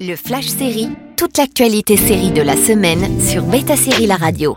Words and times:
Le 0.00 0.14
Flash 0.14 0.48
Série, 0.48 0.90
toute 1.16 1.38
l'actualité 1.38 1.96
série 1.96 2.30
de 2.30 2.42
la 2.42 2.56
semaine 2.56 3.20
sur 3.20 3.44
Beta 3.44 3.76
Série 3.76 4.06
La 4.06 4.16
Radio. 4.16 4.54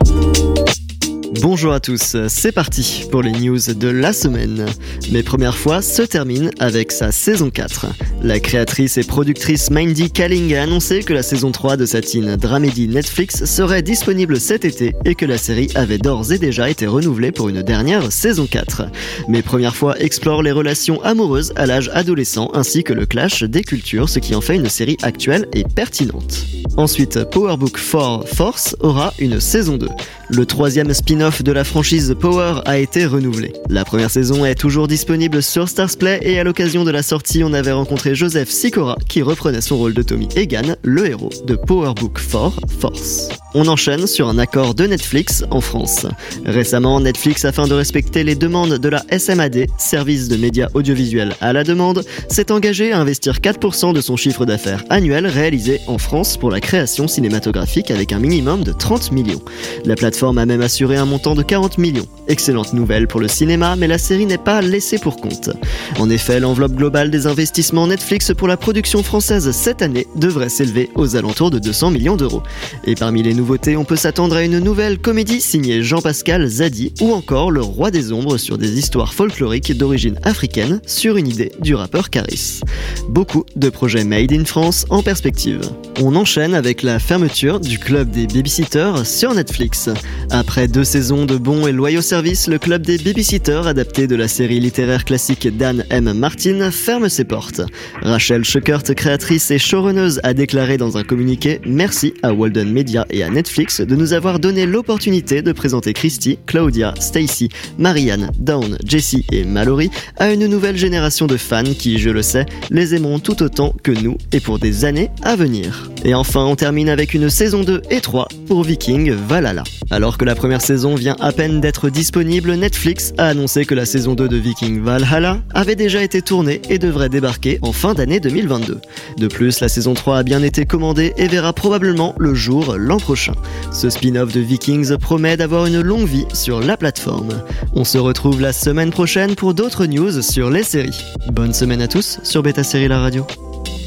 Bonjour 1.35 1.73
à 1.73 1.79
tous, 1.79 2.17
c'est 2.27 2.51
parti 2.51 3.03
pour 3.11 3.21
les 3.21 3.31
news 3.31 3.59
de 3.59 3.87
la 3.87 4.13
semaine. 4.13 4.65
Mes 5.11 5.21
premières 5.21 5.57
fois 5.57 5.83
se 5.83 6.01
terminent 6.01 6.49
avec 6.59 6.91
sa 6.91 7.11
saison 7.11 7.51
4. 7.51 7.85
La 8.23 8.39
créatrice 8.39 8.97
et 8.97 9.03
productrice 9.03 9.69
Mindy 9.69 10.11
Kaling 10.11 10.55
a 10.55 10.63
annoncé 10.63 11.03
que 11.03 11.13
la 11.13 11.21
saison 11.21 11.51
3 11.51 11.77
de 11.77 11.85
sa 11.85 12.01
teen 12.01 12.35
dramédie 12.35 12.87
Netflix 12.87 13.45
serait 13.45 13.83
disponible 13.83 14.39
cet 14.39 14.65
été 14.65 14.95
et 15.05 15.13
que 15.13 15.25
la 15.25 15.37
série 15.37 15.69
avait 15.75 15.99
d'ores 15.99 16.31
et 16.31 16.39
déjà 16.39 16.67
été 16.67 16.87
renouvelée 16.87 17.31
pour 17.31 17.47
une 17.47 17.61
dernière 17.61 18.11
saison 18.11 18.47
4. 18.47 18.87
Mes 19.27 19.43
premières 19.43 19.75
fois 19.75 19.99
explorent 20.01 20.43
les 20.43 20.51
relations 20.51 21.01
amoureuses 21.03 21.53
à 21.55 21.67
l'âge 21.67 21.91
adolescent 21.93 22.49
ainsi 22.55 22.83
que 22.83 22.93
le 22.93 23.05
clash 23.05 23.43
des 23.43 23.61
cultures, 23.61 24.09
ce 24.09 24.17
qui 24.17 24.33
en 24.33 24.41
fait 24.41 24.55
une 24.55 24.69
série 24.69 24.97
actuelle 25.03 25.47
et 25.53 25.63
pertinente. 25.63 26.45
Ensuite, 26.77 27.23
Power 27.25 27.57
Book 27.57 27.77
4 27.77 28.25
Force 28.25 28.75
aura 28.79 29.13
une 29.19 29.39
saison 29.39 29.77
2. 29.77 29.89
Le 30.29 30.45
troisième 30.45 30.93
spin-off 31.19 31.43
de 31.43 31.51
la 31.51 31.65
franchise 31.65 32.15
Power 32.17 32.61
a 32.63 32.77
été 32.77 33.05
renouvelé. 33.05 33.51
La 33.67 33.83
première 33.83 34.09
saison 34.09 34.45
est 34.45 34.55
toujours 34.55 34.87
disponible 34.87 35.43
sur 35.43 35.67
Stars 35.67 35.97
Play 35.99 36.19
et 36.21 36.39
à 36.39 36.45
l'occasion 36.45 36.85
de 36.85 36.91
la 36.91 37.03
sortie, 37.03 37.43
on 37.43 37.51
avait 37.51 37.73
rencontré 37.73 38.15
Joseph 38.15 38.49
Sikora 38.49 38.95
qui 39.09 39.21
reprenait 39.21 39.59
son 39.59 39.77
rôle 39.77 39.93
de 39.93 40.01
Tommy 40.01 40.29
Egan, 40.37 40.77
le 40.81 41.07
héros 41.07 41.31
de 41.45 41.55
Power 41.55 41.93
Book 41.93 42.21
4 42.31 42.53
Force. 42.79 43.27
On 43.55 43.67
enchaîne 43.67 44.05
sur 44.05 44.29
un 44.29 44.37
accord 44.37 44.75
de 44.75 44.85
Netflix 44.85 45.43
en 45.49 45.59
France. 45.59 46.05
Récemment, 46.45 47.01
Netflix, 47.01 47.45
afin 47.45 47.67
de 47.67 47.73
respecter 47.73 48.23
les 48.23 48.35
demandes 48.35 48.77
de 48.77 48.89
la 48.89 49.03
SMAD, 49.17 49.65
service 49.79 50.27
de 50.27 50.37
médias 50.37 50.69
audiovisuels 50.75 51.33
à 51.41 51.51
la 51.51 51.63
demande, 51.63 52.05
s'est 52.29 52.51
engagé 52.51 52.91
à 52.91 52.99
investir 52.99 53.39
4% 53.39 53.91
de 53.91 54.01
son 54.01 54.15
chiffre 54.15 54.45
d'affaires 54.45 54.83
annuel 54.91 55.25
réalisé 55.25 55.81
en 55.87 55.97
France 55.97 56.37
pour 56.37 56.51
la 56.51 56.61
création 56.61 57.07
cinématographique 57.07 57.89
avec 57.89 58.13
un 58.13 58.19
minimum 58.19 58.63
de 58.63 58.71
30 58.71 59.11
millions. 59.11 59.41
La 59.83 59.95
plateforme 59.95 60.37
a 60.37 60.45
même 60.45 60.61
assuré 60.61 60.97
un 60.97 61.07
montant 61.09 61.35
de 61.35 61.43
40 61.43 61.77
millions. 61.77 62.07
Excellente 62.29 62.73
nouvelle 62.73 63.07
pour 63.07 63.19
le 63.19 63.27
cinéma, 63.27 63.75
mais 63.75 63.87
la 63.87 63.97
série 63.97 64.27
n'est 64.27 64.37
pas 64.37 64.61
laissée 64.61 64.99
pour 64.99 65.17
compte. 65.17 65.49
En 65.97 66.11
effet, 66.11 66.39
l'enveloppe 66.39 66.73
globale 66.73 67.09
des 67.09 67.25
investissements 67.25 67.87
Netflix 67.87 68.31
pour 68.37 68.47
la 68.47 68.55
production 68.55 69.01
française 69.01 69.49
cette 69.49 69.81
année 69.81 70.05
devrait 70.15 70.49
s'élever 70.49 70.91
aux 70.93 71.15
alentours 71.15 71.49
de 71.49 71.57
200 71.57 71.89
millions 71.89 72.17
d'euros. 72.17 72.43
Et 72.85 72.93
parmi 72.93 73.23
les 73.23 73.33
nouveautés, 73.33 73.75
on 73.77 73.83
peut 73.83 73.95
s'attendre 73.95 74.35
à 74.35 74.43
une 74.43 74.59
nouvelle 74.59 74.99
comédie 74.99 75.41
signée 75.41 75.81
Jean-Pascal 75.81 76.45
Zadi 76.45 76.93
ou 77.01 77.13
encore 77.13 77.49
Le 77.49 77.61
Roi 77.61 77.89
des 77.89 78.13
Ombres 78.13 78.37
sur 78.37 78.59
des 78.59 78.77
histoires 78.77 79.15
folkloriques 79.15 79.75
d'origine 79.75 80.19
africaine 80.21 80.81
sur 80.85 81.17
une 81.17 81.27
idée 81.27 81.51
du 81.59 81.73
rappeur 81.73 82.11
Caris. 82.11 82.61
Beaucoup 83.09 83.43
de 83.55 83.69
projets 83.69 84.03
made 84.03 84.31
in 84.31 84.45
France 84.45 84.85
en 84.91 85.01
perspective. 85.01 85.61
On 85.99 86.15
enchaîne 86.15 86.53
avec 86.53 86.83
la 86.83 86.99
fermeture 86.99 87.59
du 87.59 87.79
club 87.79 88.11
des 88.11 88.27
babysitters 88.27 89.03
sur 89.03 89.33
Netflix. 89.33 89.89
Après 90.29 90.67
deux 90.67 90.83
saisons 90.83 91.25
de 91.25 91.35
bons 91.35 91.65
et 91.65 91.71
loyaux 91.71 92.01
services, 92.01 92.18
le 92.21 92.57
club 92.57 92.81
des 92.81 92.97
babysitters, 92.97 93.65
adapté 93.65 94.05
de 94.05 94.15
la 94.17 94.27
série 94.27 94.59
littéraire 94.59 95.05
classique 95.05 95.55
d'Anne 95.55 95.85
M. 95.89 96.11
Martin, 96.13 96.69
ferme 96.69 97.07
ses 97.07 97.23
portes. 97.23 97.61
Rachel 98.01 98.43
Schuckert, 98.43 98.83
créatrice 98.83 99.51
et 99.51 99.57
showrunneuse, 99.57 100.19
a 100.23 100.33
déclaré 100.33 100.77
dans 100.77 100.97
un 100.97 101.03
communiqué 101.03 101.61
Merci 101.65 102.13
à 102.21 102.33
Walden 102.33 102.73
Media 102.73 103.05
et 103.09 103.23
à 103.23 103.29
Netflix 103.29 103.79
de 103.79 103.95
nous 103.95 104.11
avoir 104.11 104.39
donné 104.39 104.65
l'opportunité 104.65 105.41
de 105.41 105.53
présenter 105.53 105.93
Christy, 105.93 106.39
Claudia, 106.45 106.93
Stacy, 106.99 107.47
Marianne, 107.77 108.31
Dawn, 108.37 108.77
Jessie 108.85 109.25
et 109.31 109.45
Mallory 109.45 109.89
à 110.17 110.33
une 110.33 110.47
nouvelle 110.47 110.77
génération 110.77 111.25
de 111.25 111.37
fans 111.37 111.63
qui, 111.63 111.99
je 111.99 112.09
le 112.09 112.21
sais, 112.21 112.45
les 112.69 112.95
aimeront 112.95 113.19
tout 113.19 113.41
autant 113.43 113.73
que 113.81 113.91
nous 113.91 114.17
et 114.33 114.41
pour 114.41 114.59
des 114.59 114.83
années 114.83 115.09
à 115.23 115.37
venir. 115.37 115.89
Et 116.05 116.13
enfin, 116.13 116.45
on 116.45 116.55
termine 116.55 116.89
avec 116.89 117.13
une 117.13 117.29
saison 117.29 117.63
2 117.63 117.81
et 117.89 117.99
3 117.99 118.27
pour 118.47 118.63
Viking 118.63 119.11
Valhalla. 119.11 119.63
Alors 119.91 120.17
que 120.17 120.25
la 120.25 120.35
première 120.35 120.61
saison 120.61 120.95
vient 120.95 121.15
à 121.19 121.31
peine 121.31 121.61
d'être 121.61 121.89
disponible, 121.89 122.53
Netflix 122.53 123.13
a 123.17 123.27
annoncé 123.27 123.65
que 123.65 123.75
la 123.75 123.85
saison 123.85 124.13
2 124.15 124.29
de 124.29 124.37
Viking 124.37 124.81
Valhalla 124.81 125.39
avait 125.53 125.75
déjà 125.75 126.01
été 126.01 126.21
tournée 126.21 126.61
et 126.69 126.79
devrait 126.79 127.09
débarquer 127.09 127.59
en 127.61 127.73
fin 127.73 127.93
d'année 127.93 128.19
2022. 128.19 128.79
De 129.17 129.27
plus, 129.27 129.59
la 129.59 129.67
saison 129.67 129.93
3 129.93 130.19
a 130.19 130.23
bien 130.23 130.41
été 130.41 130.65
commandée 130.65 131.13
et 131.17 131.27
verra 131.27 131.53
probablement 131.53 132.15
le 132.17 132.33
jour 132.33 132.75
l'an 132.77 132.97
prochain. 132.97 133.33
Ce 133.71 133.89
spin-off 133.89 134.31
de 134.31 134.39
Vikings 134.39 134.97
promet 134.97 135.37
d'avoir 135.37 135.65
une 135.65 135.81
longue 135.81 136.07
vie 136.07 136.25
sur 136.33 136.61
la 136.61 136.77
plateforme. 136.77 137.41
On 137.73 137.83
se 137.83 137.97
retrouve 137.97 138.41
la 138.41 138.53
semaine 138.53 138.91
prochaine 138.91 139.35
pour 139.35 139.53
d'autres 139.53 139.85
news 139.85 140.21
sur 140.21 140.49
les 140.49 140.63
séries. 140.63 141.03
Bonne 141.31 141.53
semaine 141.53 141.81
à 141.81 141.87
tous 141.87 142.19
sur 142.23 142.43
Beta 142.43 142.63
Série 142.63 142.87
La 142.87 142.99
Radio. 142.99 143.25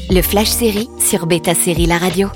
Le 0.09 0.21
Flash 0.21 0.49
Série 0.49 0.89
sur 0.99 1.25
Beta 1.25 1.55
Série 1.55 1.85
La 1.85 1.97
Radio. 1.97 2.29